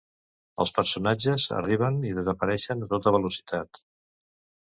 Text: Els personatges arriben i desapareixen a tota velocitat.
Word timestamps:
Els 0.63 0.71
personatges 0.77 1.45
arriben 1.57 1.99
i 2.11 2.13
desapareixen 2.21 2.81
a 2.81 2.87
tota 2.95 3.15
velocitat. 3.17 3.83